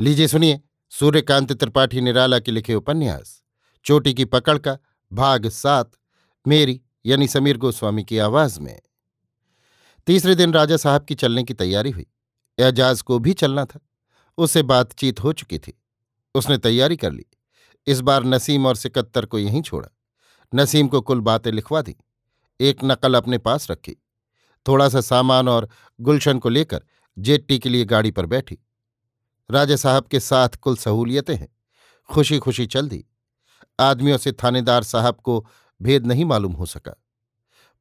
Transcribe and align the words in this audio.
लीजिए 0.00 0.28
सुनिए, 0.28 0.60
सूर्यकांत 0.90 1.52
त्रिपाठी 1.52 2.00
निराला 2.00 2.38
के 2.38 2.52
लिखे 2.52 2.74
उपन्यास। 2.74 3.42
चोटी 3.84 4.14
की 4.14 4.24
पकड़ 4.24 4.58
का 4.58 4.78
भाग 5.12 5.48
सात, 5.48 5.92
मेरी 6.48 6.82
यानी 7.06 7.28
समीर 7.28 7.56
गोस्वामी 7.56 8.04
की 8.04 8.18
आवाज़ 8.18 8.60
में। 8.60 8.80
तीसरे 10.06 10.34
दिन 10.34 10.52
राजा 10.52 10.76
साहब 10.76 11.04
की 11.04 11.14
चलने 11.14 11.42
की 11.42 11.54
तैयारी 11.54 11.90
हुई। 11.90 12.06
एजाज 12.58 13.02
को 13.02 13.18
भी 13.18 13.32
चलना 13.32 13.64
था। 13.64 13.80
उससे 14.38 14.62
बातचीत 14.62 15.20
हो 15.20 15.32
चुकी 15.32 15.58
थी। 15.58 15.82
उसने 16.34 16.58
तैयारी 16.58 16.96
कर 16.96 17.12
ली। 17.12 17.26
इस 17.86 18.00
बार 18.00 18.24
नसीम 18.24 18.66
और 18.66 18.76
सिकत्तर 18.76 19.26
को 19.26 19.38
यहीं 19.38 19.62
छोड़ा। 19.62 19.88
नसीम 20.54 20.88
को 20.88 21.00
कुल 21.00 21.20
बातें 21.20 21.52
लिखवा 21.52 21.82
दी। 21.82 21.96
एक 22.60 22.78
नकल 22.84 23.14
अपने 23.14 23.38
पास 23.38 23.70
रखी। 23.70 23.92
थोड़ा 24.68 24.88
सा 24.88 25.00
सामान 25.00 25.48
और 25.48 25.68
गुलशन 26.00 26.38
को 26.38 26.48
लेकर 26.48 26.84
जेट्टी 27.18 27.58
के 27.58 27.68
लिए 27.68 27.84
गाड़ी 27.84 28.10
पर 28.10 28.26
बैठी। 28.26 28.58
राजा 29.50 29.76
साहब 29.76 30.04
के 30.04 30.20
साथ 30.20 30.48
कुल 30.48 30.76
सहूलियतें 30.76 31.36
हैं। 31.36 31.56
खुशी 32.10 32.38
खुशी 32.38 32.66
चल 32.66 32.88
दी। 32.88 33.04
आदमियों 33.80 34.18
से 34.18 34.32
थानेदार 34.32 34.82
साहब 34.82 35.14
को 35.14 35.46
भेद 35.82 36.06
नहीं 36.06 36.24
मालूम 36.24 36.52
हो 36.52 36.66
सका। 36.66 37.02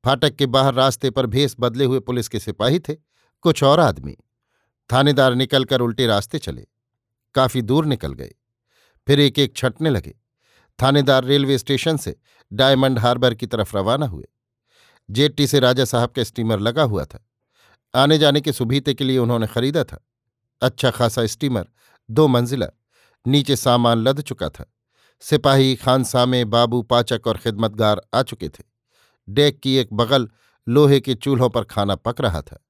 फाटक 0.06 0.36
के 0.36 0.46
बाहर 0.46 0.74
रास्ते 0.74 1.10
पर 1.10 1.26
भेस 1.26 1.56
बदले 1.60 1.86
हुए 1.86 2.00
पुलिस 2.00 2.28
के 2.28 2.40
सिपाही 2.40 2.80
थे, 2.80 2.96
कुछ 3.42 3.64
और 3.64 3.80
आदमी। 3.80 4.18
थानेदार 4.92 5.36
निकलकर 5.36 5.82
उल्टे 5.82 6.08
रास्ते 6.08 6.40
चले। 6.40 6.68
काफ़ी 7.36 7.62
दूर 7.62 7.86
निकल 7.86 8.14
गए। 8.14 8.32
फिर 9.08 9.20
एक 9.20 9.40
एक 9.40 9.56
छटने 9.56 9.90
लगे। 9.90 10.16
थानेदार 10.82 11.24
रेलवे 11.24 11.58
स्टेशन 11.58 11.98
से 11.98 12.16
डायमंड 12.54 13.00
हार्बर 13.00 13.36
की 13.36 13.48
तरफ़ 13.48 13.78
रवाना 13.78 14.06
हुए। 14.06 14.26
जेट्टी 15.12 15.48
से 15.48 15.60
राजा 15.60 15.86
साहब 15.86 16.10
का 16.10 16.24
स्टीमर 16.24 16.60
लगा 16.60 16.84
हुआ 16.84 17.06
था। 17.06 17.30
आने 17.96 18.18
जाने 18.18 18.42
के 18.42 18.54
सुबीते 18.54 18.94
के 18.94 19.04
लिए 19.04 19.18
उन्होंने 19.18 19.48
खरीदा 19.48 19.84
था। 19.84 20.06
अच्छा 20.64 20.92
खासा 20.92 21.26
स्टीमर, 21.26 21.68
दो 22.12 22.28
मंजिला, 22.28 22.68
नीचे 23.28 23.56
सामान 23.56 23.98
लद 23.98 24.22
चुका 24.22 24.50
था। 24.50 24.74
सिपाही 25.20 25.76
खानसामे 25.76 26.46
बाबू 26.46 26.82
पाचक 26.82 27.22
और 27.28 27.38
खिदमतगार 27.38 28.02
आ 28.14 28.24
चुके 28.24 28.50
थे। 28.50 28.64
डेक 29.30 29.60
की 29.60 29.76
एक 29.76 29.94
बगल 29.94 30.30
लोहे 30.70 31.00
के 31.00 31.16
चूल्हों 31.16 31.50
पर 31.50 31.64
खाना 31.64 31.96
पक 31.96 32.22
रहा 32.22 32.42
था। 32.42 32.66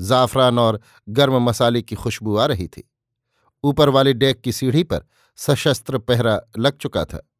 जाफरान 0.00 0.58
और 0.58 0.80
गर्म 1.08 1.42
मसाले 1.42 1.82
की 1.82 1.96
खुशबू 1.96 2.36
आ 2.36 2.46
रही 2.46 2.68
थी। 2.68 2.90
ऊपर 3.64 3.88
वाले 3.88 4.12
डेक 4.12 4.40
की 4.40 4.52
सीढ़ी 4.52 4.82
पर 4.82 5.04
सशस्त्र 5.36 5.98
पहरा 5.98 6.40
लग 6.58 6.76
चुका 6.76 7.04
था। 7.04 7.30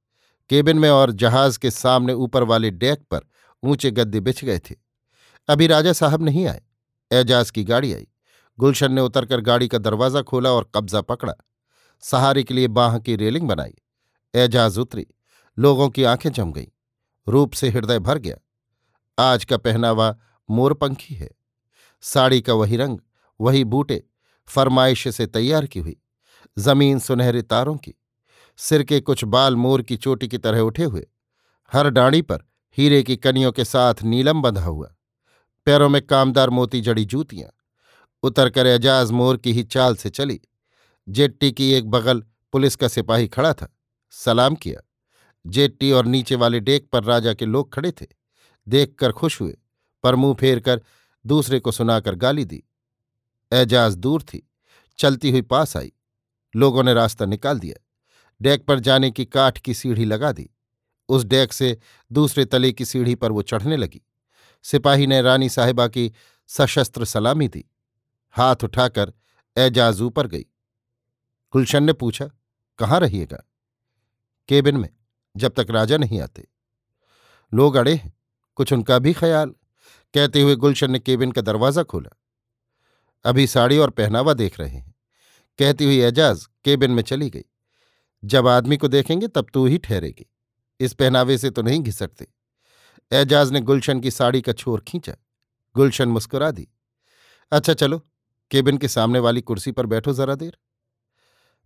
केबिन 0.51 0.79
में 0.79 0.91
और 0.91 1.13
जहाज़ 1.13 1.59
के 1.59 1.71
सामने 1.71 2.13
ऊपर 2.13 2.43
वाले 2.43 2.71
डेक 2.71 3.01
पर 3.11 3.21
ऊँचे 3.63 3.91
गद्दे 3.91 4.21
बिछ 4.21 4.45
गए 4.45 4.59
थे। 4.59 4.75
अभी 5.49 5.67
राजा 5.67 5.93
साहब 5.93 6.23
नहीं 6.23 6.47
आए। 6.47 6.61
एजाज 7.13 7.51
की 7.51 7.65
गाड़ी 7.65 7.95
आई। 7.95 8.07
गुलशन 8.61 8.93
ने 8.93 9.01
उतरकर 9.01 9.41
गाड़ी 9.41 9.69
का 9.69 9.79
दरवाज़ा 9.79 10.23
खोला 10.23 10.51
और 10.51 10.71
कब्जा 10.75 11.01
पकड़ा। 11.01 11.35
सहारे 12.01 12.43
के 12.43 12.55
लिए 12.55 12.69
बाह 12.69 12.99
की 12.99 13.17
रेलिंग 13.17 13.49
बनाई। 13.49 13.75
एजाज 14.35 14.79
उतरी। 14.79 15.07
लोगों 15.59 15.89
की 15.89 16.05
आँखें 16.05 16.33
जम 16.33 16.53
गईं। 16.53 16.67
रूप 17.29 17.53
से 17.53 17.69
हृदय 17.69 17.99
भर 17.99 18.19
गया। 18.19 18.37
आज 19.19 19.45
का 19.45 19.57
पहनावा 19.57 20.17
मोरपंखी 20.51 21.15
है। 21.15 21.31
साड़ी 22.01 22.41
का 22.41 22.55
वही 22.55 22.77
रंग, 22.77 22.99
वही 23.41 23.65
बूटे 23.65 24.05
फरमाइश 24.47 25.09
से 25.09 25.27
तैयार 25.27 25.67
की 25.67 25.81
हुई। 25.81 26.01
ज़मीन 26.59 26.99
सुनहरे 26.99 27.43
तारों 27.43 27.77
की। 27.77 27.95
सिर 28.57 28.83
के 28.83 29.01
कुछ 29.01 29.25
बाल 29.25 29.57
मोर 29.57 29.83
की 29.83 29.97
चोटी 29.97 30.29
की 30.29 30.39
तरह 30.39 30.61
उठे 30.61 30.85
हुए। 30.85 31.07
हर 31.73 31.91
डाणी 31.91 32.23
पर 32.23 32.39
हीरे 32.79 33.03
की 33.03 33.17
कनियों 33.17 33.53
के 33.53 33.65
साथ 33.65 33.95
नीलम 34.03 34.43
बंधा 34.43 34.65
हुआ। 34.65 34.95
पैरों 35.65 35.89
में 35.89 36.07
कामदार 36.07 36.51
मोती 36.51 36.81
जड़ी 36.81 37.05
जूतियाँ। 37.05 37.49
उतरकर 38.23 38.67
एजाज 38.67 39.11
मोर 39.11 39.37
की 39.37 39.53
ही 39.53 39.63
चाल 39.63 39.97
से 39.97 40.11
चली। 40.11 40.41
जेट्टी 41.09 41.53
की 41.53 41.73
एक 41.73 41.91
बगल 41.91 42.25
पुलिस 42.53 42.77
का 42.77 42.89
सिपाही 42.89 43.29
खड़ा 43.29 43.55
था। 43.55 43.77
सलाम 44.11 44.55
किया। 44.55 44.81
जेट्टी 45.47 45.93
और 45.93 46.07
नीचे 46.07 46.35
वाले 46.35 46.61
डेक 46.61 46.89
पर 46.93 47.05
राजा 47.05 47.35
के 47.35 47.47
लोग 47.47 47.75
खड़े 47.75 47.93
थे। 47.93 48.07
देखकर 48.69 49.13
खुश 49.13 49.41
हुए। 49.41 49.59
पर 50.03 50.15
मुँह 50.15 50.35
फेर 50.35 50.61
कर 50.61 50.83
दूसरे 51.27 51.61
को 51.61 51.73
सुनाकर 51.73 52.15
गाली 52.15 52.45
दी। 52.45 52.65
एजाज 53.53 53.97
दूर 53.97 54.23
थी। 54.23 54.51
चलती 54.99 55.31
हुई 55.31 55.43
पास 55.43 55.77
आई। 55.77 55.93
लोगों 56.57 56.83
ने 56.83 56.95
रास्ता 56.95 57.25
निकाल 57.25 57.59
दिया। 57.59 57.87
डेक 58.43 58.67
पर 58.67 58.81
जाने 58.81 59.11
की 59.11 59.25
काठ 59.25 59.59
की 59.59 59.75
सीढ़ी 59.75 60.05
लगा 60.05 60.33
दी। 60.33 60.51
उस 61.09 61.25
डेक 61.25 61.53
से 61.53 61.79
दूसरे 62.13 62.45
तले 62.45 62.73
की 62.73 62.85
सीढ़ी 62.85 63.15
पर 63.15 63.33
वो 63.33 63.43
चढ़ने 63.43 63.77
लगी। 63.77 64.03
सिपाही 64.63 65.07
ने 65.07 65.23
रानी 65.23 65.49
साहिबा 65.49 65.89
की 65.89 66.13
सशस्त्र 66.47 67.05
सलामी 67.05 67.49
दी। 67.49 67.65
हाथ 68.33 68.57
उठाकर 68.65 69.13
एजाज 69.57 70.01
ऊपर 70.01 70.27
गई। 70.27 70.47
गुलशन 71.53 71.83
ने 71.83 71.93
पूछा, 71.93 72.31
कहाँ 72.79 73.01
रहिएगा? 73.01 73.51
केबिन 74.49 74.77
में, 74.77 74.89
जब 75.37 75.53
तक 75.53 75.67
राजा 75.71 75.97
नहीं 75.97 76.21
आते। 76.21 76.49
लोग 77.55 77.75
अड़े 77.75 77.95
हैं, 77.95 78.19
कुछ 78.57 78.73
उनका 78.73 78.99
भी 78.99 79.13
ख्याल? 79.13 79.51
कहते 80.15 80.43
हुए 80.43 80.57
गुलशन 80.57 80.91
ने 80.91 80.99
केबिन 80.99 81.33
का 81.33 81.41
दरवाज़ा 81.41 81.83
खोला। 81.83 82.17
अभी 83.25 83.47
साड़ी 83.47 83.79
और 83.79 83.91
पहनावा 83.91 84.35
देख 84.35 84.61
रहे 84.61 84.69
हैं। 84.69 84.95
कहती 85.59 85.85
हुई 85.85 86.01
एजाज 86.01 86.47
केबिन 86.65 86.91
में 86.91 87.03
चली 87.03 87.31
गई। 87.31 87.45
जब 88.25 88.47
आदमी 88.47 88.77
को 88.77 88.89
देखेंगे, 88.89 89.29
तब 89.29 89.47
तू 89.55 89.67
ही 89.67 89.79
ठहरेगी। 89.79 90.27
इस 90.81 90.93
पहनावे 90.93 91.39
से 91.39 91.51
तो 91.51 91.63
नहीं 91.63 91.81
घिसटते। 91.81 92.29
एजाज 93.13 93.51
ने 93.51 93.61
गुलशन 93.61 94.01
की 94.01 94.11
साड़ी 94.11 94.41
का 94.41 94.53
छोर 94.53 94.81
खींचा। 94.81 95.15
गुलशन 95.77 96.09
मुस्कुरा 96.09 96.51
दी। 96.51 96.69
अच्छा 97.53 97.75
चलो 97.75 98.07
केबिन 98.51 98.79
के 98.79 98.89
सामने 98.89 99.19
वाली 99.19 99.41
कुर्सी 99.41 99.73
पर 99.73 99.87
बैठो 99.87 100.13
जरा 100.13 100.35
देर। 100.35 100.59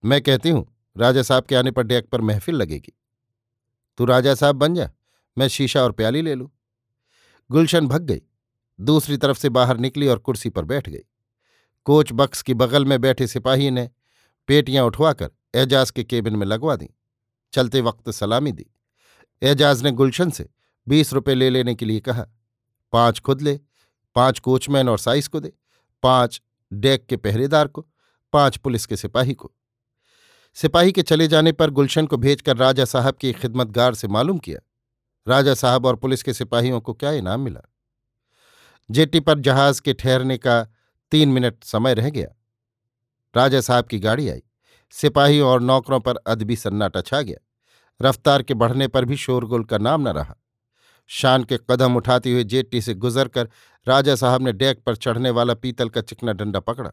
मैं 0.05 0.23
कहती 0.23 0.51
हूँ, 0.51 0.67
राजा 0.97 1.23
साहब 1.23 1.45
के 1.45 1.55
आने 1.55 1.71
पर 1.71 1.83
डेक 1.83 2.09
पर 2.09 2.21
महफिल 2.21 2.55
लगेगी। 2.55 2.93
तू 3.99 4.05
राजा 4.05 4.35
साहब 4.35 4.57
बन 4.57 4.75
जा, 4.75 4.91
मैं 5.39 5.49
शीशा 5.49 5.83
और 5.83 5.93
प्याली 5.93 6.23
ले 6.23 6.35
लूँ। 6.35 6.51
गुलशन 7.51 7.89
भग 7.89 8.03
गई, 8.03 8.23
दूसरी 8.81 9.17
तरफ़ 9.17 9.39
से 9.39 9.49
बाहर 9.49 9.77
निकली 9.77 10.09
और 10.09 10.19
कुर्सी 10.19 10.51
पर 10.51 10.65
बैठ 10.65 10.89
गई। 10.89 11.03
कोच 11.85 12.13
बक्स 12.13 12.43
की 12.43 12.55
बगल 12.55 12.85
में 12.85 13.01
बैठे 13.01 13.27
सिपाही 13.27 13.71
ने 13.71 13.91
पेटियाँ 14.49 14.85
उठवाकर 14.85 15.31
एजाज 15.55 15.91
के 15.91 16.05
केबिन 16.05 16.37
में 16.37 16.47
लगवा 16.47 16.77
दी। 16.77 16.89
चलते 17.53 17.81
वक्त 17.81 18.11
सलामी 18.11 18.53
दी। 18.53 18.67
एजाज 19.43 19.83
ने 19.83 19.91
गुलशन 19.91 20.31
से 20.31 20.49
बीस 20.89 21.13
रुपए 21.13 21.35
ले 21.35 21.51
लेने 21.51 21.75
के 21.75 21.87
लिए 21.87 22.01
कहा, 22.01 22.27
पाँच 22.93 23.21
खुद 23.21 23.43
ले, 23.43 23.61
पाँच 24.15 24.39
कोचमैन 24.39 24.89
और 24.89 24.99
साइस 24.99 25.29
को 25.29 25.41
दे, 25.41 25.53
पाँच 26.03 26.41
डेक 26.75 27.07
के 27.07 27.17
पहरेदार 27.17 27.69
को, 27.69 27.87
पाँच 28.33 28.57
पुलिस 28.57 28.87
के 28.87 28.97
सिपाही 28.97 29.35
को। 29.35 29.53
सिपाही 30.55 30.93
के 30.93 31.03
चले 31.03 31.29
जाने 31.29 31.53
पर 31.53 31.71
गुलशन 31.71 32.07
को 32.07 32.17
भेजकर 32.17 32.57
राजा 32.57 32.85
साहब 32.85 33.15
की 33.15 33.33
खिदमतगार 33.33 33.95
से 33.95 34.09
मालूम 34.09 34.39
किया। 34.39 34.61
राजा 35.29 35.55
साहब 35.55 35.87
और 35.87 35.97
पुलिस 35.97 36.23
के 36.23 36.33
सिपाहियों 36.33 36.81
को 36.81 36.95
क्या 36.95 37.11
इनाम 37.11 37.41
मिला? 37.41 37.73
जेटी 38.91 39.21
पर 39.21 39.39
जहाज़ 39.39 39.83
के 39.83 39.93
ठहरने 39.93 40.39
का 40.39 40.69
तीन 41.11 41.29
मिनट 41.29 41.65
समय 41.65 41.95
रह 41.95 42.11
गया। 42.11 42.29
राजा 43.37 43.61
साहब 43.61 43.85
की 43.85 43.99
गाड़ी 43.99 44.29
आई। 44.29 44.43
सिपाहियों 44.91 45.49
और 45.49 45.61
नौकरों 45.61 46.01
पर 46.01 46.17
अदबी 46.17 46.57
सन्नाटा 46.57 47.01
छा 47.01 47.23
गया। 47.23 47.49
रफ्तार 48.03 48.43
के 48.43 48.55
बढ़ने 48.55 48.89
पर 48.89 49.05
भी 49.05 49.17
शोरगुल 49.17 49.65
का 49.65 49.79
नाम 49.79 50.09
न 50.09 50.13
रहा। 50.13 50.37
शान 51.07 51.45
के 51.45 51.59
कदम 51.71 51.97
उठाते 51.97 52.33
हुए 52.33 52.45
जेट्टी 52.45 52.81
से 52.81 52.95
गुजरकर 52.95 53.49
राजा 53.89 54.15
साहब 54.15 54.43
ने 54.43 54.53
डेक 54.53 54.85
पर 54.85 54.97
चढ़ने 54.97 55.31
वाला 55.31 55.55
पीतल 55.55 55.89
का 55.89 56.01
चिकना 56.01 56.33
डंडा 56.33 56.61
पकड़ा। 56.61 56.91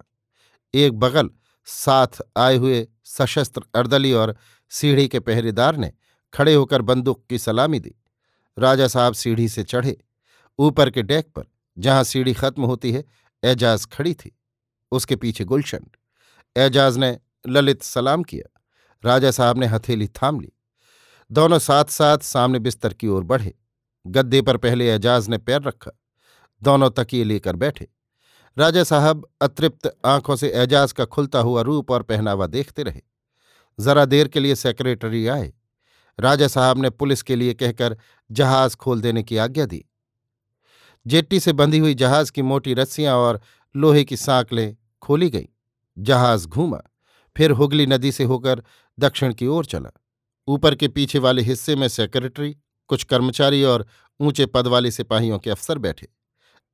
एक 0.74 1.00
बगल 1.00 1.30
साथ 1.66 2.08
आए 2.38 2.58
हुए 2.58 2.88
सशस्त्र 3.04 3.62
अर्दली 3.76 4.14
और 4.14 4.36
सीढ़ी 4.70 5.08
के 5.08 5.20
पहरेदार 5.20 5.78
ने 5.78 5.94
खड़े 6.34 6.54
होकर 6.54 6.82
बंदूक 6.82 7.26
की 7.30 7.40
सलामी 7.40 7.80
दी। 7.80 7.96
राजा 8.60 8.88
साहब 8.88 9.14
सीढ़ी 9.14 9.50
से 9.50 9.64
चढ़े। 9.64 9.98
ऊपर 10.60 10.90
के 10.90 11.02
डेक 11.02 11.32
पर, 11.36 11.44
जहाँ 11.78 12.04
सीढ़ी 12.04 12.34
खत्म 12.34 12.64
होती 12.64 12.92
है, 12.92 13.06
एजाज 13.44 13.86
खड़ी 13.86 14.14
थी। 14.14 14.40
उसके 14.92 15.16
पीछे 15.16 15.44
गुलशन। 15.44 15.86
एजाज 16.58 16.98
ने 16.98 17.20
ललित 17.48 17.84
सलाम 17.84 18.24
किया। 18.24 18.62
राजा 19.06 19.32
साहब 19.32 19.58
ने 19.58 19.66
हथेली 19.66 20.08
थाम 20.08 20.40
ली। 20.40 20.52
दोनों 21.32 21.60
साथ 21.60 21.86
साथ 21.86 22.18
सामने 22.18 22.60
बिस्तर 22.60 22.94
की 22.94 23.08
ओर 23.08 23.24
बढ़े। 23.24 23.56
गद्दे 24.08 24.42
पर 24.42 24.58
पहले 24.58 24.96
एजाज 24.96 25.30
ने 25.30 25.38
पैर 25.38 25.62
रखा। 25.62 25.92
दोनों 26.64 26.90
तकिए 26.90 27.24
लेकर 27.24 27.56
बैठे। 27.56 27.88
राजा 28.58 28.84
साहब 28.84 29.30
अतृप्त 29.42 29.98
आँखों 30.06 30.36
से 30.36 30.50
एजाज 30.50 30.92
का 30.92 31.06
खुलता 31.06 31.40
हुआ 31.40 31.62
रूप 31.62 31.92
और 31.92 32.04
पहनावा 32.04 32.48
देखते 32.48 32.84
रहे। 32.84 33.02
जरा 33.80 34.06
देर 34.06 34.28
के 34.28 34.40
लिए 34.40 34.56
सेक्रेटरी 34.56 35.28
आए। 35.28 35.54
राजा 36.20 36.48
साहब 36.48 36.78
ने 36.78 36.90
पुलिस 36.90 37.22
के 37.22 37.36
लिए 37.36 37.54
कहकर 37.54 37.98
जहाज़ 38.32 38.76
खोल 38.76 39.02
देने 39.02 39.24
की 39.24 39.38
आज्ञा 39.38 39.66
दी। 39.66 39.86
जेट्टी 41.08 41.40
से 41.40 41.54
बंधी 41.54 41.80
हुई 41.80 41.94
जहाज़ 41.94 42.32
की 42.32 42.42
मोटी 42.42 42.74
रस्सियाँ 42.74 43.16
और 43.16 43.42
लोहे 43.76 44.04
की 44.04 44.18
सांकलें 44.18 44.78
खोली 45.02 45.30
गईं। 45.30 45.46
जहाज़ 45.98 46.48
घूमा। 46.48 46.82
फिर 47.38 47.52
हुगली 47.52 47.86
नदी 47.86 48.12
से 48.12 48.24
होकर 48.24 48.64
दक्षिण 49.00 49.34
की 49.34 49.48
ओर 49.48 49.66
चला। 49.66 49.92
ऊपर 50.48 50.76
के 50.76 50.88
पीछे 50.88 51.20
वाले 51.20 51.42
हिस्से 51.42 51.76
में 51.76 51.88
सेक्रेटरी, 51.88 52.58
कुछ 52.88 53.04
कर्मचारी 53.04 53.64
और 53.64 53.86
ऊँचे 54.20 54.46
पद 54.46 54.68
वाले 54.68 54.92
सिपाहियों 54.92 55.40
के 55.40 55.50
अफसर 55.50 55.78
बैठे। 55.78 56.21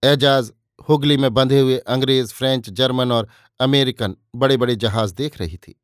एजाज 0.03 0.51
हुगली 0.89 1.17
में 1.17 1.33
बंधे 1.33 1.59
हुए 1.59 1.77
अंग्रेज़, 1.77 2.33
फ्रेंच, 2.33 2.69
जर्मन 2.69 3.11
और 3.11 3.29
अमेरिकन 3.59 4.15
बड़े 4.35 4.57
बड़े 4.57 4.75
जहाज़ 4.75 5.13
देख 5.13 5.39
रही 5.39 5.57
थी 5.57 5.81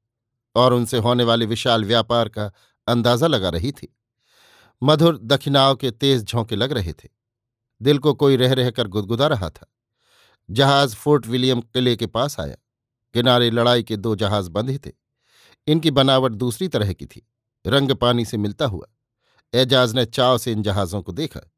और 0.55 0.73
उनसे 0.73 0.97
होने 0.97 1.23
वाले 1.23 1.45
विशाल 1.45 1.85
व्यापार 1.85 2.29
का 2.29 2.51
अंदाज़ा 2.87 3.27
लगा 3.27 3.49
रही 3.49 3.71
थी। 3.71 3.97
मधुर 4.83 5.17
दक्षिणाव 5.17 5.75
के 5.75 5.91
तेज 5.91 6.23
झोंके 6.23 6.55
लग 6.55 6.71
रहे 6.71 6.93
थे। 6.93 7.09
दिल 7.81 7.97
को 7.97 8.13
कोई 8.13 8.35
रह 8.35 8.53
रहकर 8.53 8.87
गुदगुदा 8.87 9.27
रहा 9.27 9.49
था। 9.49 9.73
जहाज़ 10.51 10.95
फोर्ट 10.95 11.27
विलियम 11.27 11.61
किले 11.61 11.95
के 11.95 12.07
पास 12.07 12.39
आया। 12.39 12.55
किनारे 13.13 13.51
लड़ाई 13.51 13.83
के 13.83 13.97
दो 13.97 14.15
जहाज़ 14.15 14.49
बंधे 14.49 14.77
थे। 14.77 14.91
इनकी 15.67 15.91
बनावट 15.91 16.31
दूसरी 16.31 16.67
तरह 16.67 16.93
की 16.93 17.05
थी। 17.05 17.27
रंग 17.67 17.91
पानी 17.91 18.25
से 18.25 18.37
मिलता 18.37 18.65
हुआ। 18.65 18.85
एजाज 19.53 19.93
ने 19.93 20.05
चाव 20.05 20.37
से 20.37 20.51
इन 20.51 20.63
जहाज़ों 20.63 21.01
को 21.01 21.11
देखा। 21.11 21.52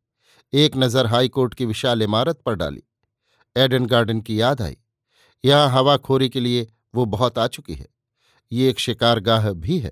एक 0.55 0.75
नज़र 0.77 1.05
हाईकोर्ट 1.05 1.53
की 1.53 1.65
विशाल 1.65 2.01
इमारत 2.01 2.39
पर 2.41 2.55
डाली। 2.55 2.83
एडन 3.55 3.85
गार्डन 3.85 4.21
की 4.21 4.39
याद 4.41 4.61
आई। 4.61 4.77
यहाँ 5.43 5.69
हवाखोरी 5.69 6.29
के 6.29 6.39
लिए 6.39 6.67
वो 6.95 7.05
बहुत 7.05 7.39
आ 7.39 7.47
चुकी 7.47 7.73
है। 7.73 7.87
ये 8.51 8.69
एक 8.69 8.79
शिकारगाह 8.79 9.51
भी 9.53 9.79
है। 9.79 9.91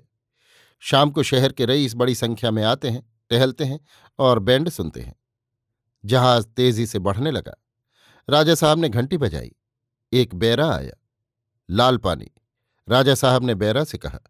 शाम 0.82 1.10
को 1.10 1.22
शहर 1.22 1.52
के 1.52 1.66
रईस 1.66 1.94
बड़ी 1.94 2.14
संख्या 2.14 2.50
में 2.50 2.62
आते 2.64 2.90
हैं, 2.90 3.02
टहलते 3.30 3.64
हैं 3.64 3.80
और 4.18 4.38
बैंड 4.38 4.68
सुनते 4.68 5.00
हैं। 5.00 5.14
जहाज़ 6.04 6.46
तेज़ी 6.46 6.86
से 6.86 6.98
बढ़ने 6.98 7.30
लगा। 7.30 7.54
राजा 8.28 8.54
साहब 8.54 8.78
ने 8.78 8.88
घंटी 8.88 9.18
बजाई। 9.18 9.52
एक 10.12 10.34
बैरा 10.34 10.74
आया। 10.74 10.92
लाल 11.68 11.96
पानी। 11.98 12.30
राजा 12.88 13.14
साहब 13.14 13.44
ने 13.44 13.54
बैरा 13.54 13.84
से 13.84 13.98
कहा, 13.98 14.20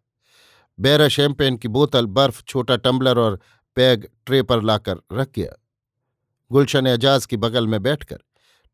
बैरा 0.78 1.08
शैम्पेन 1.08 1.56
की 1.56 1.69
बोतल 1.69 2.06
बर्फ़, 2.06 2.42
छोटा 2.42 2.76
टम्बलर 2.76 3.19
और 3.19 3.40
पैग 3.76 4.08
ट्रे 4.26 4.42
पर 4.42 4.62
लाकर 4.62 4.96
रख 5.12 5.31
गया। 5.34 5.60
गुलशन 6.55 6.87
एजाज 6.87 7.27
की 7.27 7.37
बगल 7.37 7.67
में 7.67 7.83
बैठकर 7.83 8.19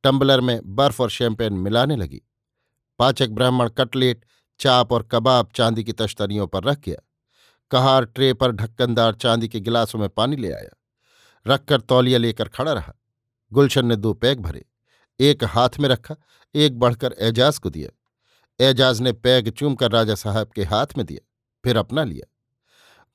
टम्बलर 0.02 0.40
में 0.40 0.60
बर्फ़ 0.64 1.02
और 1.02 1.10
शैंपेन 1.10 1.52
मिलाने 1.52 1.96
लगी। 1.96 2.22
पाचक 2.98 3.28
ब्राह्मण 3.28 3.68
कटलेट, 3.68 4.24
चाप 4.60 4.92
और 4.92 5.02
कबाब 5.02 5.48
चांदी 5.54 5.84
की 5.84 5.92
तश्तरियों 5.92 6.46
पर 6.46 6.64
रख 6.64 6.80
गया। 6.80 7.08
कहार 7.70 8.04
ट्रे 8.04 8.34
पर 8.34 8.52
ढक्कनदार 8.52 9.14
चांदी 9.14 9.48
के 9.48 9.60
गिलासों 9.60 9.98
में 9.98 10.08
पानी 10.08 10.36
ले 10.36 10.52
आया। 10.52 10.80
रखकर 11.46 11.80
तौलिया 11.80 12.18
लेकर 12.18 12.48
खड़ा 12.48 12.72
रहा। 12.72 12.94
गुलशन 13.52 13.86
ने 13.86 13.96
दो 13.96 14.14
पैग 14.14 14.40
भरे, 14.40 14.64
एक 15.20 15.44
हाथ 15.44 15.70
में 15.80 15.88
रखा, 15.88 16.16
एक 16.54 16.78
बढ़कर 16.78 17.14
एजाज 17.18 17.58
को 17.58 17.70
दिया। 17.70 17.90
एजाज 18.64 19.00
ने 19.00 19.12
पैग 19.12 19.50
चूमकर 19.50 19.90
राजा 19.90 20.14
साहब 20.14 20.48
के 20.48 20.64
हाथ 20.64 20.86
में 20.96 21.06
दिया, 21.06 21.28
फिर 21.64 21.76
अपना 21.76 22.04
लिया। 22.04 22.32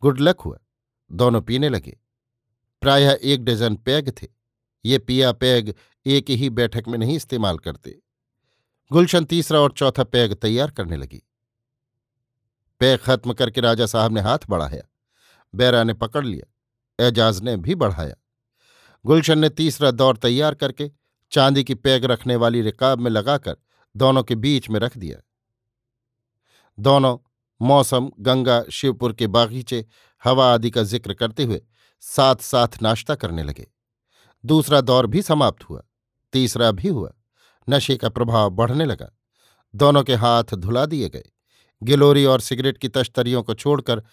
गुड 0.02 0.22
लक 0.22 0.40
हुआ, 0.40 0.58
दोनों 1.12 1.42
पीने 1.42 1.70
लगे। 1.70 2.00
प्रायः 2.82 3.20
एक 3.24 3.46
डजन 3.46 3.76
पैग 3.76 4.10
थे। 4.10 4.35
ये 4.86 4.98
पिया 4.98 5.32
पैग 5.32 5.74
एक 6.06 6.30
ही 6.30 6.50
बैठक 6.50 6.88
में 6.88 6.98
नहीं 6.98 7.16
इस्तेमाल 7.16 7.58
करते। 7.58 8.00
गुलशन 8.92 9.26
तीसरा 9.26 9.60
और 9.60 9.72
चौथा 9.72 10.04
पैग 10.04 10.34
तैयार 10.34 10.72
करने 10.72 10.98
लगी। 10.98 11.22
पैग 12.80 13.00
खत्म 13.00 13.34
करके 13.34 13.62
राजा 13.62 13.86
साहब 13.86 14.14
ने 14.14 14.22
हाथ 14.22 14.40
बढ़ाया। 14.50 14.84
बैरा 15.56 15.84
ने 15.84 15.94
पकड़ 15.94 16.26
लिया। 16.26 17.08
एजाज 17.08 17.42
ने 17.42 17.58
भी 17.58 17.76
बढ़ाया। 17.76 18.16
गुलशन 19.06 19.40
ने 19.40 19.50
तीसरा 19.50 19.92
दौर 19.92 20.18
तैयार 20.18 20.56
करके 20.56 20.92
चांदी 21.32 21.64
की 21.64 21.76
पैग 21.76 22.06
रखने 22.06 22.36
वाली 22.36 22.62
रिकाब 22.62 23.00
में 23.00 23.12
लगाकर 23.12 23.58
दोनों 23.96 24.24
के 24.24 24.36
बीच 24.36 24.70
में 24.70 24.80
रख 24.80 24.98
दिया। 24.98 25.18
दोनों 26.80 27.18
मौसम, 27.62 28.12
गंगा, 28.20 28.64
शिवपुर 28.72 29.14
के 29.14 29.28
बागीचे, 29.28 29.86
हवा 30.24 30.54
आदि 30.54 30.70
का 30.70 30.84
ज़िक्र 30.84 31.14
करते 31.14 31.44
हुए 31.44 31.62
साथ 32.00 32.36
साथ 32.36 32.82
नाश्ता 32.82 33.16
करने 33.16 33.44
लगे। 33.44 33.68
दूसरा 34.46 34.82
दौर 34.82 35.08
भी 35.08 35.22
समाप्त 35.22 35.64
हुआ, 35.64 35.82
तीसरा 36.34 36.72
भी 36.72 36.88
हुआ। 36.88 37.14
नशे 37.70 37.98
का 37.98 38.10
प्रभाव 38.10 38.50
बढ़ने 38.50 38.86
लगा। 38.86 39.12
दोनों 39.76 40.04
के 40.04 40.16
हाथ 40.16 40.44
धुला 40.44 40.86
दिए 40.86 41.10
गए। 41.10 41.24
गिलोरी 41.84 42.26
और 42.26 42.42
सिगरेट 42.42 42.78
की 42.78 42.90
तश्तरियों 42.90 43.44
को 43.44 43.54
छोड़कर 43.54 44.04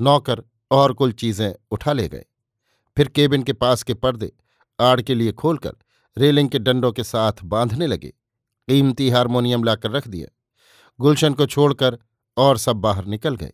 नौकर 0.00 0.42
और 0.70 0.92
कुल 0.92 1.12
चीज़ें 1.12 1.54
उठा 1.70 1.92
ले 1.92 2.08
गए। 2.08 2.24
फिर 2.96 3.08
केबिन 3.08 3.42
के 3.42 3.52
पास 3.52 3.82
के 3.82 3.94
पर्दे 3.94 4.32
आड़ 4.80 5.00
के 5.00 5.14
लिए 5.14 5.32
खोलकर 5.32 5.72
रेलिंग 6.18 6.48
के 6.50 6.58
डंडों 6.58 6.92
के 6.92 7.04
साथ 7.04 7.32
बांधने 7.44 7.86
लगे। 7.86 8.08
कीमती 8.08 9.10
हारमोनियम 9.10 9.64
लाकर 9.64 9.90
रख 9.90 10.08
दिया। 10.08 10.28
गुलशन 11.00 11.34
को 11.34 11.46
छोड़कर 11.46 11.98
और 12.36 12.58
सब 12.58 12.76
बाहर 12.76 13.04
निकल 13.04 13.36
गए। 13.36 13.52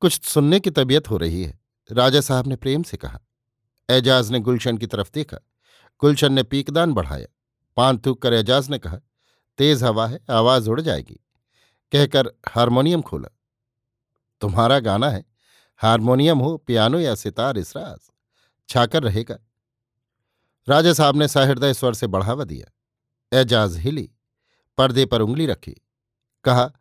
कुछ 0.00 0.22
सुनने 0.22 0.60
की 0.60 0.70
तबीयत 0.70 1.10
हो 1.10 1.16
रही 1.16 1.44
है। 1.44 1.60
राजा 1.92 2.20
साहब 2.20 2.46
ने 2.46 2.56
प्रेम 2.56 2.82
से 2.82 2.96
कहा 2.96 3.20
एजाज 3.90 4.30
ने 4.30 4.40
गुलशन 4.40 4.78
की 4.78 4.86
तरफ़ 4.86 5.10
देखा। 5.14 5.36
गुलशन 6.00 6.32
ने 6.32 6.42
पीकदान 6.42 6.92
बढ़ाया। 6.92 7.26
पान 7.76 7.98
थूक 7.98 8.22
कर 8.22 8.32
एजाज 8.32 8.70
ने 8.70 8.78
कहा, 8.78 9.00
तेज 9.58 9.82
हवा 9.82 10.06
है, 10.06 10.20
आवाज़ 10.30 10.70
उड़ 10.70 10.80
जाएगी। 10.80 11.20
कहकर 11.92 12.26
हारमोनियम 12.48 13.02
खोला। 13.02 13.28
तुम्हारा 14.40 14.80
गाना 14.80 15.10
है। 15.10 15.24
हारमोनियम 15.76 16.38
हो, 16.38 16.56
पियानो 16.56 16.98
या 16.98 17.14
सितार 17.14 17.58
इसराज। 17.58 18.10
छाकर 18.68 19.02
रहेगा। 19.02 19.38
राजा 20.68 20.92
साहब 20.92 21.16
ने 21.16 21.28
सहृदय 21.28 21.74
स्वर 21.74 21.94
से 21.94 22.06
बढ़ावा 22.06 22.44
दिया। 22.44 22.72
एजाज 23.40 23.76
हिली, 23.76 24.12
पर्दे 24.78 25.06
पर 25.06 25.20
उंगली 25.20 25.46
रखी। 25.46 25.82
कहा, 26.44 26.72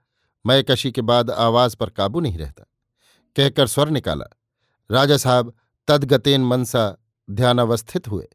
मैं 0.46 0.64
कशी 0.64 0.92
के 0.92 1.02
बाद 1.02 1.32
आवाज़ 1.32 1.76
पर 1.76 1.90
काबू 1.90 2.20
नहीं 2.20 2.38
रहता। 2.38 2.64
कहकर 3.36 3.68
स्वर 3.68 3.90
निकाला। 3.90 4.26
राजा 4.92 5.18
साहब 5.18 5.54
तदगतेन 5.88 6.42
मनसा 6.42 6.98
ध्यानावस्थित 7.30 8.08
हुए। 8.08 8.28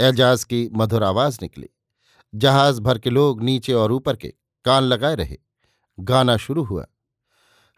एजाज 0.00 0.44
की 0.44 0.68
मधुर 0.72 1.04
आवाज़ 1.04 1.38
निकली। 1.42 1.68
जहाज़ 2.34 2.80
भर 2.80 2.98
के 2.98 3.10
लोग 3.10 3.42
नीचे 3.42 3.72
और 3.72 3.92
ऊपर 3.92 4.16
के 4.16 4.34
कान 4.64 4.82
लगाए 4.82 5.14
रहे। 5.14 5.38
गाना 6.00 6.36
शुरू 6.36 6.64
हुआ। 6.64 6.86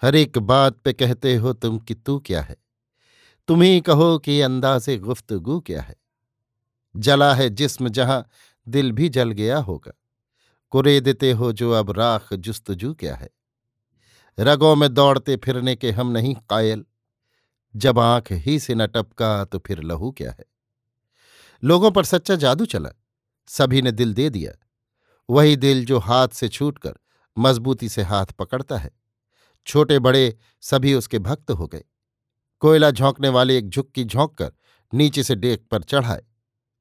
हर 0.02 0.14
एक 0.14 0.38
बात 0.38 0.76
पे 0.76 0.92
कहते 0.92 1.36
हो 1.36 1.52
तुम 1.52 1.78
कि 1.78 1.94
तू 1.94 2.18
क्या 2.18 2.42
है? 2.42 2.56
तुम 3.48 3.62
ही 3.62 3.80
कहो 3.80 4.18
कि 4.18 4.40
अंदाजे 4.40 4.98
गुफ्तगु 4.98 5.60
क्या 5.60 5.82
है? 5.82 5.96
जला 6.96 7.34
है 7.34 7.50
जिस्म 7.50 7.88
जहाँ 7.88 8.28
दिल 8.68 8.92
भी 8.92 9.08
जल 9.08 9.30
गया 9.30 9.58
होगा। 9.58 9.92
कुरे 10.70 11.00
देते 11.00 11.32
हो 11.32 11.52
जो 11.52 11.72
अब 11.72 11.90
राख 11.90 12.34
जुस्तजू 12.34 12.94
क्या 12.94 13.16
है? 13.16 13.30
रगों 14.38 14.76
में 14.76 14.94
दौड़ते 14.94 15.36
फिरने 15.36 15.76
के 15.76 15.90
हम 15.90 16.10
नहीं 16.10 16.36
कायल। 16.50 16.84
जब 17.76 17.98
आँख 17.98 18.32
ही 18.32 18.58
से 18.58 18.74
न 18.74 18.86
टपका 18.86 19.44
तो 19.44 19.58
फिर 19.58 19.82
लहू 19.82 20.10
क्या 20.10 20.30
है? 20.30 20.44
लोगों 21.64 21.90
पर 21.90 22.04
सच्चा 22.04 22.36
जादू 22.36 22.64
चला। 22.66 22.90
सभी 23.46 23.82
ने 23.82 23.92
दिल 23.92 24.14
दे 24.14 24.30
दिया। 24.30 24.68
वही 25.30 25.56
दिल 25.56 25.86
जो 25.86 25.98
हाथ 25.98 26.28
से 26.28 26.48
छूटकर 26.48 26.94
मजबूती 27.38 27.88
से 27.88 28.02
हाथ 28.02 28.26
पकड़ता 28.26 28.78
है। 28.78 28.90
छोटे 29.66 29.98
बड़े 29.98 30.38
सभी 30.60 30.94
उसके 30.94 31.18
भक्त 31.18 31.50
हो 31.50 31.66
गए। 31.66 31.84
कोयला 32.60 32.90
झोंकने 32.90 33.28
वाले 33.28 33.58
एक 33.58 33.68
झुक्की 33.68 34.04
झोंक 34.04 34.34
कर 34.34 34.52
नीचे 34.94 35.22
से 35.22 35.34
डेक 35.34 35.68
पर 35.70 35.82
चढ़ाए। 35.82 36.22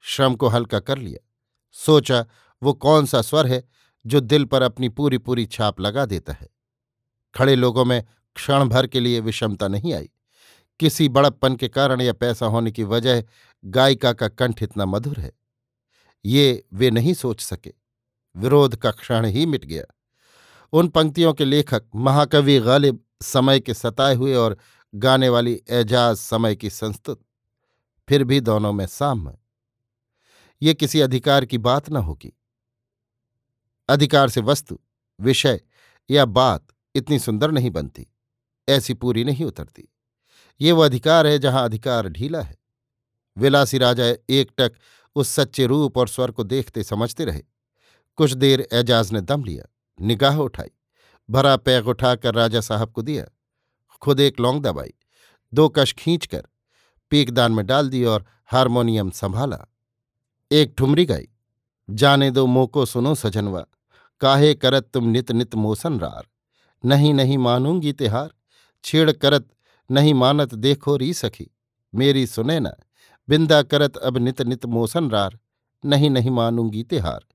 श्रम 0.01 0.35
को 0.35 0.47
हल्का 0.47 0.79
कर 0.79 0.97
लिया। 0.97 1.27
सोचा, 1.71 2.25
वो 2.63 2.73
कौन 2.73 3.05
सा 3.05 3.21
स्वर 3.21 3.47
है 3.47 3.67
जो 4.05 4.19
दिल 4.19 4.45
पर 4.45 4.61
अपनी 4.61 4.89
पूरी 4.89 5.17
पूरी 5.17 5.45
छाप 5.45 5.79
लगा 5.79 6.05
देता 6.05 6.33
है? 6.33 6.49
खड़े 7.35 7.55
लोगों 7.55 7.85
में 7.85 8.03
क्षण 8.35 8.65
भर 8.65 8.87
के 8.87 8.99
लिए 8.99 9.19
विषमता 9.19 9.67
नहीं 9.67 9.93
आई। 9.93 10.09
किसी 10.81 11.09
बड़प्पन 11.09 11.55
के 11.55 11.67
कारण 11.67 12.01
या 12.01 12.13
पैसा 12.13 12.45
होने 12.45 12.71
की 12.71 12.83
वजह 12.83 13.23
गायिका 13.65 14.13
का 14.13 14.27
कंठ 14.27 14.63
इतना 14.63 14.85
मधुर 14.85 15.19
है। 15.19 15.31
ये 16.25 16.67
वे 16.73 16.91
नहीं 16.91 17.13
सोच 17.13 17.41
सके। 17.41 17.73
विरोध 18.35 18.75
का 18.75 18.91
क्षण 18.91 19.25
ही 19.25 19.45
मिट 19.45 19.65
गया। 19.65 19.85
उन 20.73 20.87
पंक्तियों 20.87 21.33
के 21.33 21.45
लेखक 21.45 21.83
महाकवि 21.95 22.59
गालिब 22.59 23.03
समय 23.21 23.59
के 23.59 23.73
सताए 23.73 24.15
हुए 24.15 24.35
और 24.35 24.57
गाने 24.95 25.29
वाली 25.29 25.61
एजाज 25.69 26.15
समय 26.15 26.55
की 26.55 26.69
संस्तुत। 26.69 27.21
फिर 28.09 28.23
भी 28.23 28.39
दोनों 28.39 28.73
में 28.73 28.85
साम्य। 28.85 29.37
ये 30.61 30.73
किसी 30.73 31.01
अधिकार 31.01 31.45
की 31.45 31.57
बात 31.57 31.89
न 31.89 31.95
होगी। 31.97 32.37
अधिकार 33.89 34.29
से 34.29 34.41
वस्तु, 34.41 34.79
विषय 35.19 35.61
या 36.09 36.25
बात 36.25 36.67
इतनी 36.95 37.19
सुंदर 37.19 37.51
नहीं 37.51 37.71
बनती। 37.71 38.07
ऐसी 38.69 38.93
पूरी 38.93 39.23
नहीं 39.23 39.45
उतरती। 39.45 39.90
ये 40.61 40.71
वो 40.71 40.81
अधिकार 40.81 41.27
है 41.27 41.37
जहाँ 41.39 41.63
अधिकार 41.65 42.07
ढीला 42.07 42.41
है। 42.41 42.57
विलासी 43.37 43.77
राजा 43.77 44.05
एकटक 44.29 44.73
उस 45.15 45.29
सच्चे 45.29 45.65
रूप 45.65 45.97
और 45.97 46.07
स्वर 46.07 46.31
को 46.31 46.43
देखते 46.43 46.83
समझते 46.83 47.25
रहे। 47.25 47.41
कुछ 48.17 48.31
देर 48.31 48.67
एजाज 48.73 49.11
ने 49.11 49.21
दम 49.21 49.43
लिया, 49.43 49.63
निगाह 49.99 50.37
उठाई, 50.37 50.69
भरा 51.29 51.55
पैग 51.57 51.87
उठाकर 51.87 52.35
राजा 52.35 52.61
साहब 52.61 52.91
को 52.91 53.01
दिया। 53.01 53.25
खुद 54.01 54.19
एक 54.19 54.39
लौंग 54.39 54.61
दबाई, 54.61 54.93
दो 55.53 55.69
कश 55.69 55.93
खींचकर 55.93 56.47
पीकदान 57.11 57.51
में 57.51 57.65
डाल 57.65 57.89
दी 57.89 58.03
और 58.05 58.25
हारमोनियम 58.45 59.09
संभाला। 59.09 59.65
एक 60.51 60.73
ठुमरी 60.77 61.05
गाई, 61.05 61.27
जाने 61.89 62.29
दो 62.31 62.45
मोको 62.45 62.85
सुनो 62.85 63.15
सजनवा, 63.15 63.65
काहे 64.21 64.53
करत 64.53 64.89
तुम 64.93 65.07
नित 65.07 65.31
नित 65.31 65.55
मोसन 65.55 65.99
रार। 65.99 66.27
नहीं 66.83 67.13
नहीं 67.13 67.37
मानूँगी 67.37 67.93
तिहार, 67.93 68.31
छेड़ 68.83 69.11
करत 69.11 69.47
नहीं 69.91 70.13
मानत 70.13 70.53
देखो 70.55 70.95
री 70.97 71.13
सखी। 71.13 71.49
मेरी 71.93 72.25
सुने 72.27 72.59
न, 72.59 72.69
बिंदा 73.29 73.61
करत 73.63 73.97
अब 73.97 74.17
नित 74.17 74.41
नित 74.41 74.65
मोसन 74.65 75.09
रार, 75.09 75.39
नहीं 75.85 76.09
नहीं 76.09 76.31
मानूँगी 76.31 76.83
तिहार। 76.83 77.25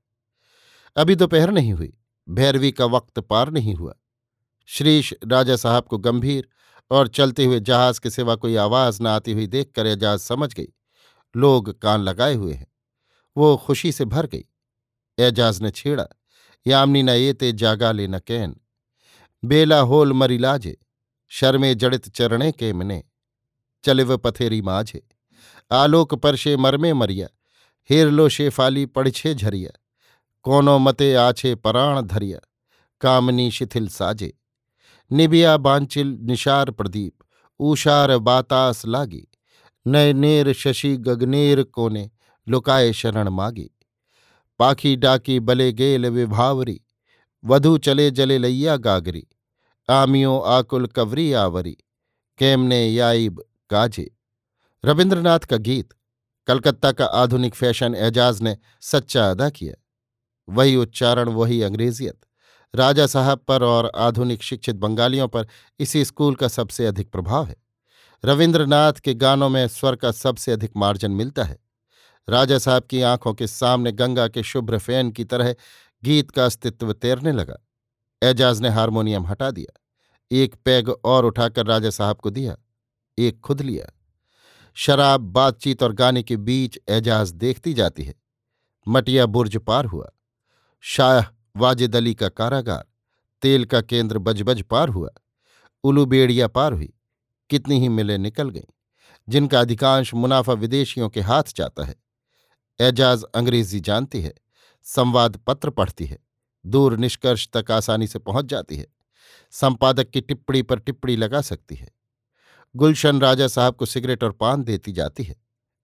अभी 0.95 1.15
दोपहर 1.15 1.51
नहीं 1.51 1.73
हुई, 1.73 1.93
भैरवी 2.27 2.71
का 2.71 2.85
वक्त 2.85 3.19
पार 3.19 3.49
नहीं 3.49 3.73
हुआ। 3.75 3.93
श्रीश 4.69 5.13
राजा 5.23 5.55
साहब 5.55 5.83
को 5.83 5.97
गंभीर 5.97 6.47
और 6.91 7.07
चलते 7.07 7.45
हुए 7.45 7.59
जहाज़ 7.59 7.99
के 8.01 8.09
सिवा 8.09 8.35
कोई 8.35 8.55
आवाज़ 8.55 9.01
न 9.03 9.07
आती 9.07 9.31
हुई 9.31 9.47
देखकर 9.47 9.85
एजाज 9.85 10.19
समझ 10.19 10.53
गई। 10.53 10.67
लोग 11.35 11.79
कान 11.79 12.01
लगाए 12.01 12.33
हुए 12.33 12.53
हैं। 12.53 12.67
वो 13.37 13.55
खुशी 13.57 13.91
से 13.91 14.05
भर 14.05 14.25
गई। 14.25 14.45
एजाज 15.17 15.61
ने 15.61 15.71
छेड़ा, 15.71 16.07
यामनी 16.65 17.03
न 17.03 17.09
एते 17.09 17.51
जागा 17.51 17.91
ले 17.91 18.07
न 18.07 18.19
कैन। 18.19 18.55
बेला 19.43 19.79
होल 19.79 20.13
मरी 20.13 20.37
लाजे 20.37 20.77
शर्मे 21.29 21.75
जड़ित 21.75 22.09
चरणे 22.09 22.51
के 22.51 22.73
मने। 22.73 23.03
चले 23.83 24.03
व 24.03 24.17
पथेरी 24.17 24.61
माझे। 24.61 25.07
आलोक 25.71 26.15
परशे 26.15 26.57
मरमे 26.57 26.93
मरिया। 26.93 27.27
हेरलो 27.89 28.29
शेफाली 28.29 28.85
पड़छे 28.85 29.33
झरिया। 29.35 29.79
कोनो 30.43 30.79
मते 30.79 31.13
आछे 31.13 31.55
पराण 31.55 32.01
धरिया। 32.01 32.39
कामनी 33.01 33.51
शिथिल 33.51 33.87
साजे। 33.87 34.33
निबिया 35.11 35.57
बांचिल 35.57 36.17
निशार 36.21 36.71
प्रदीप। 36.71 37.13
ऊषार 37.59 38.17
बातास 38.17 38.85
लागी। 38.85 39.27
नय 39.87 40.13
नेर 40.13 40.53
शशि 40.53 40.97
गगनेर 40.97 41.63
कोने। 41.63 42.11
लुकाए 42.49 42.93
शरण 42.93 43.29
मागी। 43.29 43.71
पाखी 44.59 44.95
डाकी 44.95 45.39
बले 45.39 45.73
गेल 45.73 46.05
विभावरी। 46.05 46.81
वधु 47.45 47.77
चले 47.77 48.11
जले 48.11 48.37
लैया 48.37 48.77
गागरी। 48.77 49.27
आमियो 49.89 50.39
आकुल 50.39 50.87
कवरी 50.87 51.33
आवरी, 51.33 51.77
केमने 52.37 52.87
याइब 52.87 53.43
काजे 53.69 54.11
रविन्द्रनाथ 54.85 55.39
का 55.39 55.57
गीत, 55.57 55.89
कलकत्ता 56.47 56.91
का 56.91 57.05
आधुनिक 57.05 57.55
फ़ैशन 57.55 57.95
एजाज 57.95 58.41
ने 58.41 58.57
सच्चा 58.81 59.29
अदा 59.31 59.49
किया। 59.49 59.73
वही 60.49 60.75
उच्चारण, 60.75 61.29
वही 61.29 61.61
अंग्रेजियत। 61.61 62.19
राजा 62.75 63.07
साहब 63.07 63.39
पर 63.39 63.63
और 63.63 63.91
आधुनिक 63.95 64.43
शिक्षित 64.43 64.75
बंगालियों 64.75 65.27
पर 65.27 65.47
इसी 65.79 66.05
स्कूल 66.05 66.35
का 66.35 66.47
सबसे 66.47 66.85
अधिक 66.85 67.11
प्रभाव 67.11 67.45
है। 67.45 67.55
रविन्द्रनाथ 68.25 68.93
के 68.93 69.13
गानों 69.13 69.49
में 69.49 69.67
स्वर 69.67 69.95
का 69.95 70.11
सबसे 70.11 70.51
अधिक 70.51 70.71
मार्जन 70.77 71.11
मिलता 71.11 71.43
है। 71.43 71.59
राजा 72.29 72.57
साहब 72.57 72.83
की 72.83 73.01
आँखों 73.01 73.33
के 73.33 73.47
सामने 73.47 73.91
गंगा 73.91 74.27
के 74.27 74.43
शुभ्र 74.43 74.77
फ़ैन 74.77 75.11
की 75.11 75.23
तरह 75.23 75.55
गीत 76.03 76.31
का 76.31 76.45
अस्तित्व 76.45 76.93
तैरने 76.93 77.31
लगा। 77.31 77.57
एजाज 78.21 78.61
ने 78.61 78.69
हारमोनियम 78.69 79.25
हटा 79.25 79.51
दिया। 79.51 79.79
एक 80.31 80.55
पैग 80.55 80.89
और 80.89 81.25
उठाकर 81.25 81.65
राजा 81.65 81.89
साहब 81.89 82.17
को 82.17 82.29
दिया, 82.29 82.57
एक 83.17 83.39
खुद 83.39 83.61
लिया। 83.61 83.85
शराब, 84.77 85.21
बातचीत 85.21 85.83
और 85.83 85.93
गाने 85.93 86.23
के 86.23 86.37
बीच 86.37 86.79
एजाज 86.89 87.31
देखती 87.31 87.73
जाती 87.73 88.03
है। 88.03 88.15
मटिया 88.87 89.25
बुर्ज 89.25 89.57
पार 89.57 89.85
हुआ। 89.85 90.09
शाह 90.81 91.25
वाजिद 91.57 91.95
अली 91.95 92.13
का 92.13 92.29
कारागार, 92.29 92.85
तेल 93.41 93.65
का 93.65 93.81
केंद्र 93.81 94.17
बजबज 94.17 94.61
पार 94.61 94.89
हुआ। 94.89 95.09
उलूबेड़िया 95.83 96.47
पार 96.47 96.73
हुई। 96.73 96.93
कितनी 97.49 97.79
ही 97.79 97.89
मिलें 97.89 98.17
निकल 98.17 98.49
गईं, 98.49 98.73
जिनका 99.29 99.59
अधिकांश 99.59 100.13
मुनाफा 100.13 100.53
विदेशियों 100.53 101.09
के 101.09 101.21
हाथ 101.21 101.43
जाता 101.55 101.85
है। 101.85 101.95
एजाज 102.79 103.23
अंग्रेज़ी 103.23 103.79
जानती 103.79 104.21
है, 104.21 104.33
संवाद 104.83 105.37
पत्र 105.37 105.69
पढ़ती 105.69 106.05
है। 106.05 106.26
दूर 106.65 106.97
निष्कर्ष 106.97 107.49
तक 107.55 107.71
आसानी 107.71 108.07
से 108.07 108.19
पहुँच 108.19 108.45
जाती 108.45 108.77
है। 108.77 108.87
संपादक 109.51 110.09
की 110.09 110.21
टिप्पणी 110.21 110.61
पर 110.61 110.79
टिप्पणी 110.79 111.15
लगा 111.15 111.41
सकती 111.41 111.75
है। 111.75 111.91
गुलशन 112.75 113.21
राजा 113.21 113.47
साहब 113.47 113.75
को 113.75 113.85
सिगरेट 113.85 114.23
और 114.23 114.31
पान 114.31 114.63
देती 114.63 114.91
जाती 114.91 115.23
है। 115.23 115.35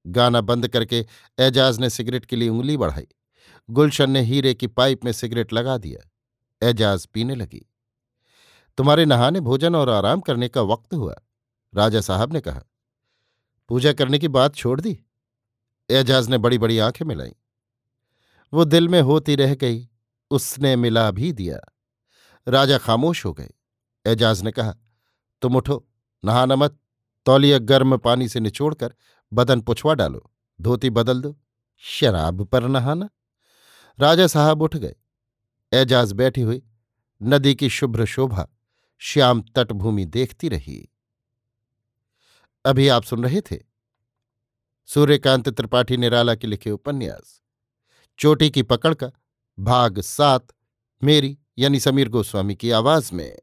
गाना 0.08 0.42
बंद 0.42 0.68
करके 0.68 1.06
एजाज 1.40 1.80
ने 1.80 1.90
सिगरेट 1.90 2.26
के 2.26 2.36
लिए 2.36 2.50
उंगली 2.50 2.78
बढ़ाई। 2.78 3.08
गुलशन 3.70 4.12
ने 4.12 4.22
हीरे 4.22 4.54
की 4.54 4.68
पाइप 4.68 5.06
में 5.06 5.12
सिगरेट 5.12 5.54
लगा 5.54 5.78
दिया। 5.78 6.10
एजाज 6.70 7.06
पीने 7.06 7.36
लगी। 7.36 7.70
तुम्हारे 8.78 9.06
नहाने, 9.06 9.40
भोजन 9.40 9.76
और 9.76 9.90
आराम 9.90 10.20
करने 10.20 10.48
का 10.48 10.62
वक्त 10.62 10.94
हुआ, 10.94 11.16
राजा 11.76 12.02
साहब 12.02 12.34
ने 12.34 12.42
कहा। 12.42 12.64
पूजा 13.70 13.94
करने 13.94 14.20
की 14.20 14.28
बात 14.28 14.56
छोड़ 14.56 14.82
दी? 14.82 15.00
एजाज 15.90 16.30
ने 16.30 16.38
बड़ी 16.38 16.58
बड़ी 16.58 16.80
आँखें 16.80 17.06
मिलाई। 17.06 17.32
वो 18.54 18.66
दिल 18.66 18.90
में 18.90 19.02
होती 19.02 19.36
रह 19.36 19.56
गई। 19.56 19.90
उसने 20.34 20.76
मिला 20.76 21.12
भी 21.12 21.32
दिया। 21.32 21.60
राजा 22.48 22.78
खामोश 22.78 23.26
हो 23.26 23.34
गए। 23.34 23.50
एजाज 24.06 24.42
ने 24.42 24.52
कहा, 24.52 24.76
तुम 25.42 25.56
उठो, 25.56 25.88
नहाना 26.26 26.56
मत। 26.56 26.80
तौलिया 27.26 27.58
गर्म 27.58 27.98
पानी 27.98 28.30
से 28.30 28.40
निचोड़कर 28.40 28.96
बदन 29.34 29.62
पुछवा 29.62 29.94
डालो। 29.94 30.32
धोती 30.62 30.90
बदल 30.90 31.22
दो। 31.22 31.36
शराब 31.78 32.44
पर 32.44 32.64
नहाना। 32.64 33.10
राजा 34.00 34.28
साहब 34.28 34.62
उठ 34.62 34.76
गए। 34.76 34.96
एजाज 35.74 36.12
बैठी 36.14 36.42
हुई, 36.42 36.62
नदी 37.24 37.56
की 37.56 37.70
शुभ्र 37.70 38.06
शोभा 38.06 38.48
श्याम 39.00 39.42
तटभूमि 39.56 40.06
देखती 40.06 40.50
रही। 40.50 40.90
अभी 42.66 42.88
आप 42.88 43.04
सुन 43.04 43.24
रहे 43.24 43.42
थे 43.42 43.60
सूर्यकांत 44.86 45.50
त्रिपाठी 45.50 45.98
निराला 45.98 46.36
के 46.36 46.48
लिखे 46.48 46.72
उपन्यास, 46.72 47.42
चोटी 48.20 48.50
की 48.50 48.64
पकड़ 48.64 48.94
का 48.94 49.12
भाग 49.60 50.00
सात 50.00 50.48
मेरी 51.04 51.38
यानी 51.58 51.80
समीर 51.80 52.10
गोस्वामी 52.10 52.56
की 52.56 52.72
आवाज़ 52.72 53.16
में। 53.16 53.38